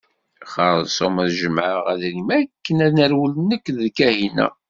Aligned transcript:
Xerṣum 0.53 1.15
ad 1.23 1.29
jemɛeɣ 1.39 1.83
adrim 1.93 2.29
akken 2.39 2.77
ad 2.85 2.91
nerwel 2.97 3.33
nekk 3.49 3.65
d 3.77 3.79
Kahina. 3.97 4.47